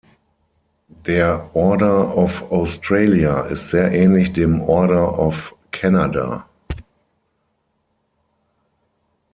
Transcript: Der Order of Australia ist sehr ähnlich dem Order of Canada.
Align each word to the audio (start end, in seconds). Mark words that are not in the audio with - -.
Der 1.05 1.51
Order 1.53 2.17
of 2.17 2.49
Australia 2.51 3.41
ist 3.41 3.69
sehr 3.69 3.91
ähnlich 3.91 4.33
dem 4.33 4.59
Order 4.59 5.19
of 5.19 5.53
Canada. 5.71 6.47